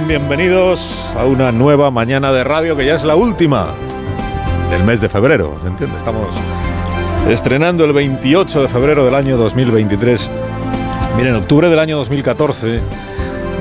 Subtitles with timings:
[0.00, 3.68] Bienvenidos a una nueva mañana de radio que ya es la última
[4.70, 5.98] del mes de febrero, ¿me entiendes?
[5.98, 6.34] Estamos
[7.28, 10.30] estrenando el 28 de febrero del año 2023.
[11.16, 12.80] Miren, en octubre del año 2014,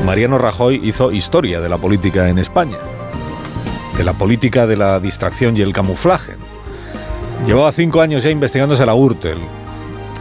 [0.05, 2.77] Mariano Rajoy hizo historia de la política en España,
[3.98, 6.38] de la política de la distracción y el camuflaje.
[7.45, 9.39] Llevaba cinco años ya investigándose la Gürtel.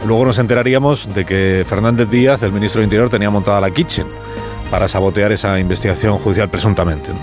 [0.05, 4.20] Luego nos enteraríamos de que Fernández Díaz, el ministro de Interior, tenía montada la Kitchen
[4.71, 7.11] para sabotear esa investigación judicial presuntamente.
[7.11, 7.19] ¿no?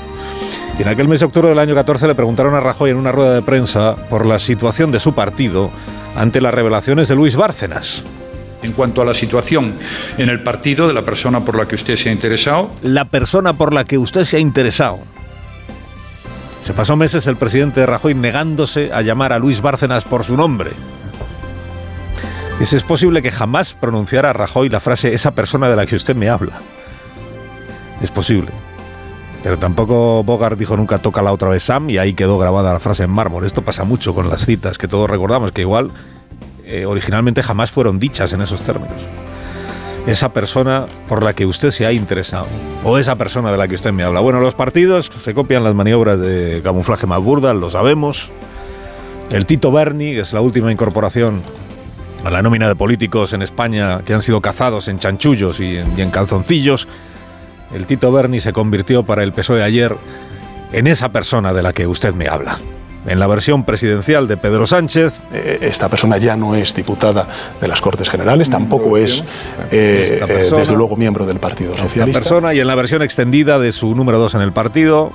[0.78, 3.10] Y en aquel mes de octubre del año 14 le preguntaron a Rajoy en una
[3.10, 5.70] rueda de prensa por la situación de su partido
[6.14, 8.04] ante las revelaciones de Luis Bárcenas.
[8.62, 9.74] En cuanto a la situación
[10.18, 12.70] en el partido de la persona por la que usted se ha interesado.
[12.82, 15.00] La persona por la que usted se ha interesado.
[16.62, 20.36] Se pasó meses el presidente de Rajoy negándose a llamar a Luis Bárcenas por su
[20.36, 20.70] nombre.
[22.60, 26.28] ¿Es posible que jamás pronunciara Rajoy la frase esa persona de la que usted me
[26.28, 26.60] habla?
[28.02, 28.50] Es posible.
[29.42, 32.80] Pero tampoco Bogart dijo nunca toca la otra vez Sam y ahí quedó grabada la
[32.80, 33.44] frase en mármol.
[33.44, 35.90] Esto pasa mucho con las citas que todos recordamos, que igual
[36.64, 38.96] eh, originalmente jamás fueron dichas en esos términos.
[40.06, 42.46] Esa persona por la que usted se ha interesado,
[42.82, 44.20] o esa persona de la que usted me habla.
[44.20, 48.30] Bueno, los partidos se copian las maniobras de camuflaje más burdas, lo sabemos.
[49.30, 51.42] El Tito Berni, que es la última incorporación
[52.24, 55.98] a la nómina de políticos en España que han sido cazados en chanchullos y en,
[55.98, 56.88] y en calzoncillos
[57.72, 59.96] el Tito Berni se convirtió para el PSOE ayer
[60.72, 62.58] en esa persona de la que usted me habla.
[63.06, 65.14] En la versión presidencial de Pedro Sánchez.
[65.32, 67.26] Eh, esta persona ya no es diputada
[67.60, 69.24] de las Cortes Generales, tampoco es,
[69.70, 72.04] eh, eh, desde luego, miembro del Partido Socialista.
[72.04, 75.12] Esta persona y en la versión extendida de su número dos en el partido,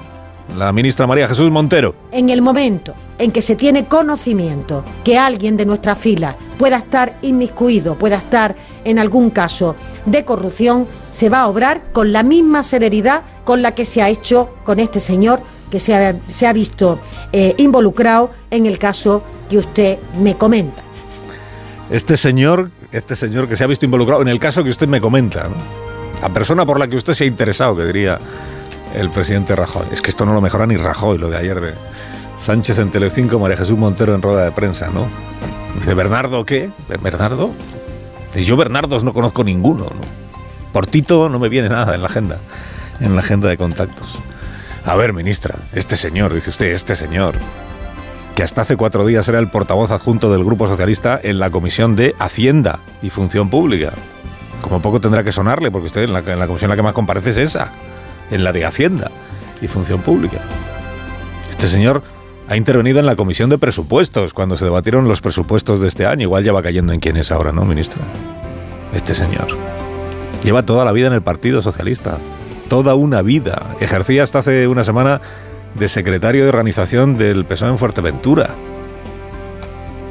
[0.57, 1.95] la ministra María Jesús Montero.
[2.11, 7.17] En el momento en que se tiene conocimiento que alguien de nuestra fila pueda estar
[7.21, 8.55] inmiscuido, pueda estar
[8.85, 13.73] en algún caso de corrupción, se va a obrar con la misma celeridad con la
[13.73, 16.99] que se ha hecho con este señor que se ha, se ha visto
[17.31, 20.83] eh, involucrado en el caso que usted me comenta.
[21.89, 25.01] Este señor, este señor que se ha visto involucrado en el caso que usted me
[25.01, 25.55] comenta, ¿no?
[26.21, 28.17] la persona por la que usted se ha interesado, que diría
[28.93, 29.87] el presidente Rajoy.
[29.91, 31.73] Es que esto no lo mejora ni Rajoy, lo de ayer de
[32.37, 35.07] Sánchez en Telecinco, María Jesús Montero en rueda de prensa, ¿no?
[35.79, 36.69] Dice, ¿Bernardo qué?
[37.01, 37.51] ¿Bernardo?
[38.35, 40.01] Y yo Bernardos no conozco ninguno, ¿no?
[40.71, 42.39] Por Tito no me viene nada en la agenda,
[42.99, 44.19] en la agenda de contactos.
[44.85, 47.35] A ver, ministra, este señor, dice usted, este señor,
[48.35, 51.95] que hasta hace cuatro días era el portavoz adjunto del Grupo Socialista en la Comisión
[51.95, 53.93] de Hacienda y Función Pública.
[54.61, 56.83] Como poco tendrá que sonarle, porque usted en la, en la comisión en la que
[56.83, 57.71] más comparece es esa,
[58.33, 59.11] en la de Hacienda
[59.61, 60.39] y Función Pública.
[61.49, 62.03] Este señor
[62.49, 66.23] ha intervenido en la Comisión de Presupuestos cuando se debatieron los presupuestos de este año.
[66.23, 68.01] Igual ya va cayendo en quién es ahora, ¿no, ministro?
[68.93, 69.47] Este señor.
[70.43, 72.17] Lleva toda la vida en el Partido Socialista.
[72.67, 73.61] Toda una vida.
[73.79, 75.21] Ejercía hasta hace una semana
[75.75, 78.49] de secretario de organización del PSOE en Fuerteventura.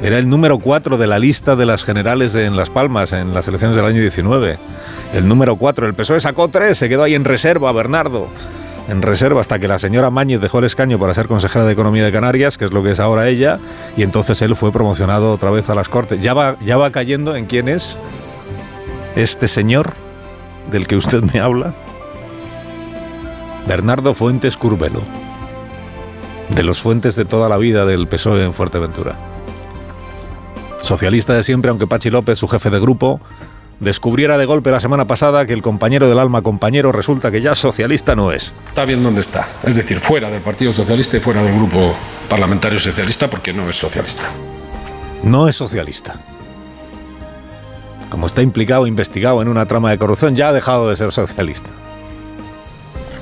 [0.01, 3.33] Era el número 4 de la lista de las generales de, en Las Palmas en
[3.33, 4.57] las elecciones del año 19.
[5.13, 5.85] El número 4.
[5.85, 8.27] El PSOE sacó 3, se quedó ahí en reserva, Bernardo.
[8.89, 12.03] En reserva hasta que la señora Mañez dejó el escaño para ser consejera de Economía
[12.03, 13.59] de Canarias, que es lo que es ahora ella,
[13.95, 16.21] y entonces él fue promocionado otra vez a las Cortes.
[16.21, 17.97] Ya va, ya va cayendo en quién es
[19.15, 19.93] este señor
[20.69, 21.73] del que usted me habla.
[23.67, 25.01] Bernardo Fuentes Curbelo,
[26.49, 29.15] de los fuentes de toda la vida del PSOE en Fuerteventura.
[30.81, 33.21] Socialista de siempre, aunque Pachi López, su jefe de grupo,
[33.79, 37.55] descubriera de golpe la semana pasada que el compañero del alma compañero resulta que ya
[37.55, 38.53] socialista no es.
[38.69, 41.95] Está bien donde está, es decir, fuera del Partido Socialista y fuera del grupo
[42.29, 44.29] parlamentario socialista porque no es socialista.
[45.23, 46.15] No es socialista.
[48.09, 51.71] Como está implicado, investigado en una trama de corrupción, ya ha dejado de ser socialista.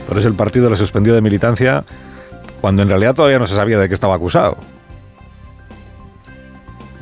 [0.08, 1.86] Por eso el partido le suspendió de militancia
[2.60, 4.58] cuando en realidad todavía no se sabía de qué estaba acusado.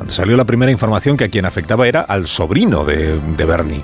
[0.09, 3.83] Salió la primera información que a quien afectaba era al sobrino de, de Bernie.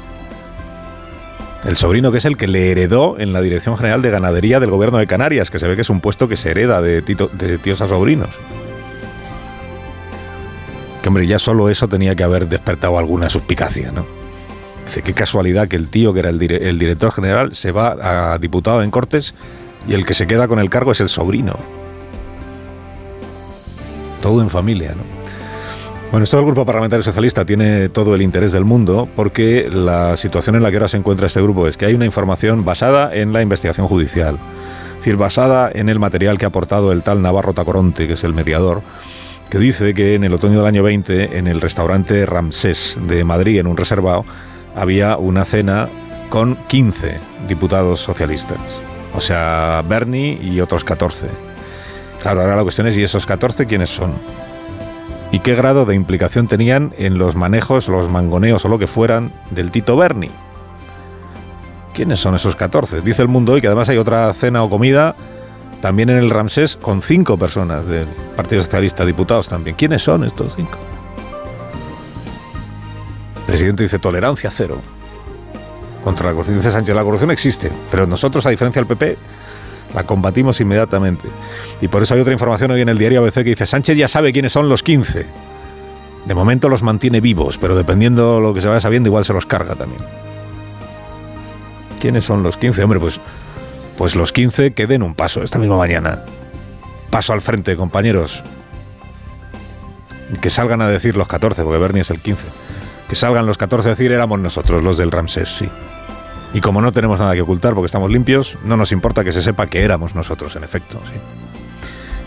[1.66, 4.70] El sobrino que es el que le heredó en la Dirección General de Ganadería del
[4.70, 7.30] Gobierno de Canarias, que se ve que es un puesto que se hereda de, tito,
[7.62, 8.30] tíos a sobrinos.
[11.02, 14.06] Que hombre, ya solo eso tenía que haber despertado alguna suspicacia, ¿no?
[14.86, 16.38] Dice, qué casualidad que el tío que era el
[16.80, 19.34] director general se va a diputado en Cortes
[19.88, 21.58] y el que se queda con el cargo es el sobrino.
[24.22, 25.15] todo en familia, ¿no?
[26.12, 30.56] Bueno, esto del Grupo Parlamentario Socialista tiene todo el interés del mundo porque la situación
[30.56, 33.34] en la que ahora se encuentra este grupo es que hay una información basada en
[33.34, 37.54] la investigación judicial, es decir, basada en el material que ha aportado el tal Navarro
[37.54, 38.82] Tacoronte, que es el mediador,
[39.50, 43.60] que dice que en el otoño del año 20, en el restaurante Ramsés de Madrid,
[43.60, 44.26] en un reservado,
[44.76, 45.90] había una cena
[46.30, 48.60] con 15 diputados socialistas.
[49.16, 51.28] O sea, Bernie y otros 14.
[52.22, 54.14] Claro, ahora la cuestión es, ¿y esos 14 quiénes son?
[55.36, 59.34] ¿Y qué grado de implicación tenían en los manejos, los mangoneos o lo que fueran
[59.52, 60.32] del Tito Berni?
[61.94, 63.02] ¿Quiénes son esos 14?
[63.02, 65.14] Dice el mundo hoy que además hay otra cena o comida
[65.82, 69.76] también en el Ramsés con cinco personas del Partido Socialista, diputados también.
[69.76, 70.78] ¿Quiénes son estos cinco?
[73.40, 74.80] El presidente dice tolerancia cero
[76.02, 76.60] contra la corrupción.
[76.60, 79.18] Dice Sánchez, la corrupción existe, pero nosotros, a diferencia del PP,
[79.96, 81.30] la combatimos inmediatamente.
[81.82, 84.08] Y por eso hay otra información hoy en el diario ABC que dice, Sánchez ya
[84.10, 85.26] sabe quiénes son los 15.
[86.26, 89.32] De momento los mantiene vivos, pero dependiendo de lo que se vaya sabiendo, igual se
[89.32, 90.02] los carga también.
[92.02, 92.84] ¿Quiénes son los 15?
[92.84, 93.22] Hombre, pues,
[93.98, 96.24] pues los 15 que den un paso esta misma mañana.
[97.10, 98.44] Paso al frente, compañeros.
[100.42, 102.44] Que salgan a decir los 14, porque Bernie es el 15.
[103.08, 105.70] Que salgan los 14 a decir éramos nosotros, los del Ramsés, sí.
[106.56, 109.42] Y como no tenemos nada que ocultar porque estamos limpios, no nos importa que se
[109.42, 111.02] sepa que éramos nosotros, en efecto.
[111.12, 111.20] ¿sí?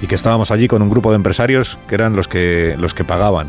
[0.02, 3.04] Y que estábamos allí con un grupo de empresarios que eran los que, los que
[3.04, 3.48] pagaban.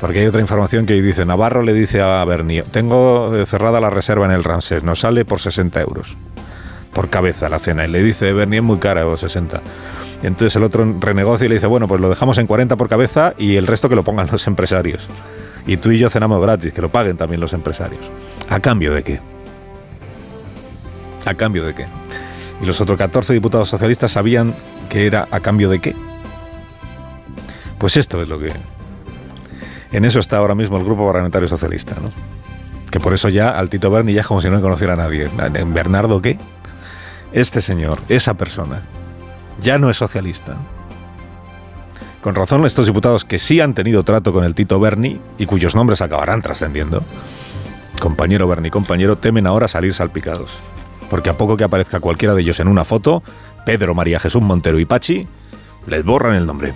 [0.00, 4.26] Porque hay otra información que dice, Navarro le dice a Bernie, tengo cerrada la reserva
[4.26, 6.16] en el Ramsés, nos sale por 60 euros
[6.92, 7.84] por cabeza la cena.
[7.84, 9.62] Y le dice, Bernie es muy cara, o 60.
[10.20, 12.88] Y entonces el otro renegocia y le dice, bueno, pues lo dejamos en 40 por
[12.88, 15.06] cabeza y el resto que lo pongan los empresarios.
[15.68, 18.00] Y tú y yo cenamos gratis, que lo paguen también los empresarios.
[18.48, 19.20] ¿A cambio de qué?
[21.26, 21.86] ¿A cambio de qué?
[22.62, 24.54] Y los otros 14 diputados socialistas sabían
[24.88, 25.94] que era a cambio de qué.
[27.78, 28.50] Pues esto es lo que...
[29.92, 32.10] En eso está ahora mismo el Grupo Parlamentario Socialista, ¿no?
[32.90, 35.28] Que por eso ya al Tito Berni ya es como si no conociera a nadie.
[35.54, 36.38] ¿En Bernardo qué?
[37.32, 38.80] Este señor, esa persona,
[39.60, 40.56] ya no es socialista.
[42.20, 45.74] Con razón, estos diputados que sí han tenido trato con el Tito Berni y cuyos
[45.74, 47.02] nombres acabarán trascendiendo,
[48.00, 50.58] compañero Berni, compañero, temen ahora salir salpicados.
[51.10, 53.22] Porque a poco que aparezca cualquiera de ellos en una foto,
[53.64, 55.28] Pedro, María Jesús Montero y Pachi,
[55.86, 56.74] les borran el nombre.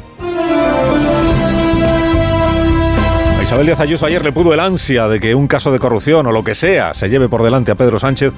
[3.53, 6.33] Isabel Díaz Ayuso ayer le pudo el ansia de que un caso de corrupción o
[6.33, 8.33] lo que sea se lleve por delante a Pedro Sánchez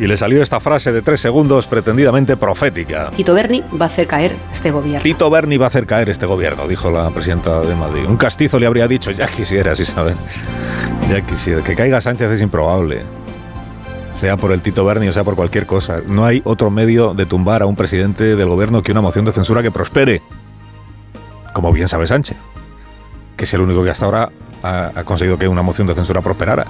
[0.00, 3.12] y le salió esta frase de tres segundos pretendidamente profética.
[3.16, 5.04] Tito Berni va a hacer caer este gobierno.
[5.04, 8.06] Tito Berni va a hacer caer este gobierno, dijo la presidenta de Madrid.
[8.08, 10.16] Un castizo le habría dicho, ya quisieras, Isabel.
[11.08, 11.62] Ya quisiera.
[11.62, 13.02] Que caiga Sánchez es improbable.
[14.14, 16.00] Sea por el Tito Berni o sea por cualquier cosa.
[16.08, 19.30] No hay otro medio de tumbar a un presidente del gobierno que una moción de
[19.30, 20.22] censura que prospere.
[21.52, 22.36] Como bien sabe Sánchez.
[23.36, 24.30] Que es el único que hasta ahora
[24.62, 26.66] ha, conseguido que una moción de censura prosperara.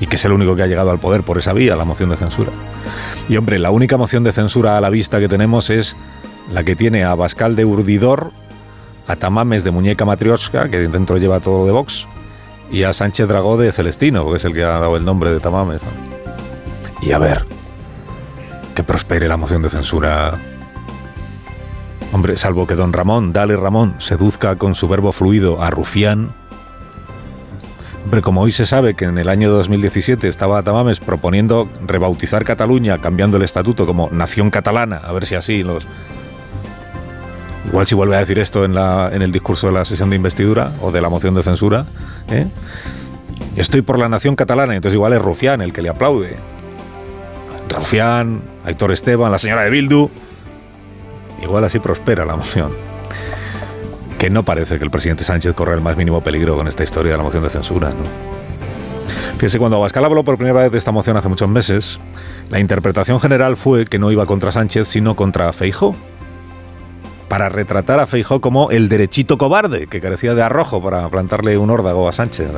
[0.00, 2.10] Y que es el único que ha llegado al poder por esa vía, la moción
[2.10, 2.50] de censura.
[3.28, 5.96] Y hombre, la única moción de censura a la vista que tenemos es
[6.52, 8.32] la que tiene a Bascal de Urdidor,
[9.06, 12.06] a Tamames de Muñeca Matrioska, que dentro lleva todo lo de Vox,
[12.70, 15.40] y a Sánchez Dragó de Celestino, que es el que ha dado el nombre de
[15.40, 15.80] Tamames.
[17.00, 17.46] Y a ver,
[18.74, 20.38] que prospere la moción de censura
[22.14, 26.32] Hombre, salvo que don Ramón, dale Ramón, seduzca con su verbo fluido a Rufián.
[28.04, 32.98] Hombre, como hoy se sabe que en el año 2017 estaba Tamames proponiendo rebautizar Cataluña,
[32.98, 35.88] cambiando el estatuto como Nación Catalana, a ver si así los...
[37.66, 40.14] Igual si vuelve a decir esto en, la, en el discurso de la sesión de
[40.14, 41.84] investidura o de la moción de censura,
[42.30, 42.46] ¿eh?
[43.56, 46.36] Estoy por la Nación Catalana, entonces igual es Rufián el que le aplaude.
[47.68, 50.10] Rufián, Héctor Esteban, la señora de Bildu,
[51.42, 52.72] Igual así prospera la moción.
[54.18, 57.12] Que no parece que el presidente Sánchez corra el más mínimo peligro con esta historia
[57.12, 57.90] de la moción de censura.
[57.90, 58.34] ¿no?
[59.34, 61.98] Fíjese, cuando Abascal habló por primera vez de esta moción hace muchos meses,
[62.50, 65.94] la interpretación general fue que no iba contra Sánchez, sino contra Feijó.
[67.28, 71.70] Para retratar a Feijó como el derechito cobarde que carecía de arrojo para plantarle un
[71.70, 72.48] órdago a Sánchez.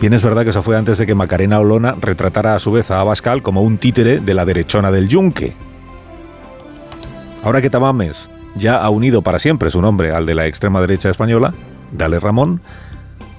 [0.00, 2.90] Bien, es verdad que eso fue antes de que Macarena Olona retratara a su vez
[2.90, 5.54] a Abascal como un títere de la derechona del yunque.
[7.42, 11.10] Ahora que Tamames ya ha unido para siempre su nombre al de la extrema derecha
[11.10, 11.54] española,
[11.90, 12.60] Dale Ramón,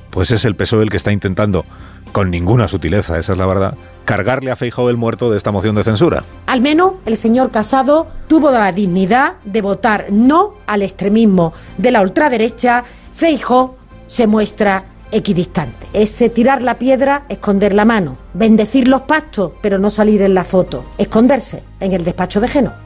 [0.10, 1.66] pues es el PSOE el que está intentando,
[2.12, 5.76] con ninguna sutileza, esa es la verdad, cargarle a Feijóo el muerto de esta moción
[5.76, 6.24] de censura.
[6.48, 12.02] Al menos el señor Casado tuvo la dignidad de votar no al extremismo de la
[12.02, 12.84] ultraderecha.
[13.14, 15.88] Feijóo se muestra equidistante.
[15.94, 20.44] Ese tirar la piedra, esconder la mano, bendecir los pactos, pero no salir en la
[20.44, 22.83] foto, esconderse en el despacho de Geno.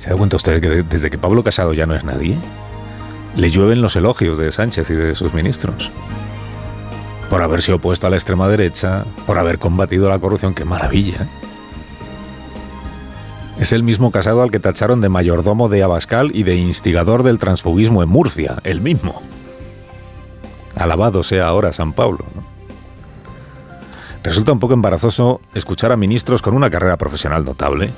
[0.00, 2.38] ¿Se da cuenta usted que desde que Pablo Casado ya no es nadie?
[3.36, 5.90] Le llueven los elogios de Sánchez y de sus ministros.
[7.28, 10.54] Por haberse opuesto a la extrema derecha, por haber combatido la corrupción.
[10.54, 11.28] ¡Qué maravilla!
[13.58, 17.38] Es el mismo casado al que tacharon de mayordomo de Abascal y de instigador del
[17.38, 19.20] transfugismo en Murcia, el mismo.
[20.76, 22.24] Alabado sea ahora San Pablo.
[24.22, 27.90] Resulta un poco embarazoso escuchar a ministros con una carrera profesional notable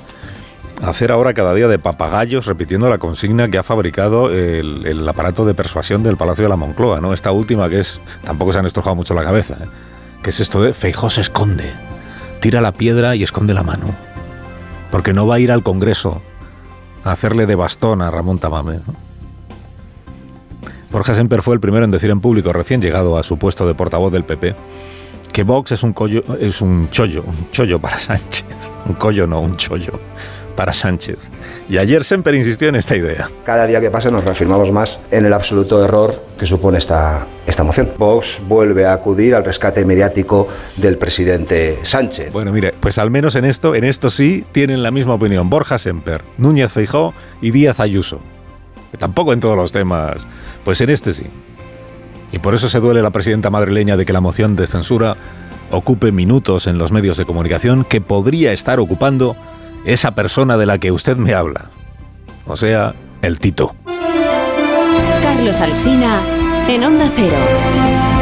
[0.81, 5.53] hacer ahora cada día de papagayos repitiendo la consigna que ha fabricado el, aparato de
[5.53, 7.13] persuasión del Palacio de la Moncloa, ¿no?
[7.13, 9.67] Esta última que es, tampoco se han estrujado mucho la cabeza, ¿eh?
[10.23, 11.71] que es esto de Feijó se esconde,
[12.39, 13.93] tira la piedra y esconde la mano
[14.93, 16.21] porque no va a ir al Congreso
[17.03, 18.79] a hacerle de bastón a Ramón Tamame.
[20.91, 23.73] Borja Semper fue el primero en decir en público, recién llegado a su puesto de
[23.73, 24.53] portavoz del PP,
[25.33, 28.45] que Vox es un, collo, es un chollo, un chollo para Sánchez.
[28.85, 29.99] Un collo no, un chollo
[30.55, 31.17] para Sánchez.
[31.67, 33.27] Y ayer Semper insistió en esta idea.
[33.43, 37.63] Cada día que pasa nos reafirmamos más en el absoluto error que supone esta, esta
[37.63, 37.89] moción.
[37.97, 40.47] Vox vuelve a acudir al rescate mediático
[40.77, 42.31] del presidente Sánchez.
[42.31, 45.79] Bueno, mire, pues al menos en esto, en esto sí tienen la misma opinión Borja
[45.79, 48.21] Semper, Núñez Feijó y Díaz Ayuso.
[48.99, 50.17] tampoco en todos los temas,
[50.63, 51.25] pues en este sí.
[52.33, 55.15] Y por eso se duele la presidenta madrileña de que la moción de censura
[55.69, 59.35] ocupe minutos en los medios de comunicación que podría estar ocupando
[59.85, 61.69] esa persona de la que usted me habla.
[62.45, 63.75] O sea, el Tito.
[65.21, 66.21] Carlos Alsina
[66.67, 68.12] en Onda Cero.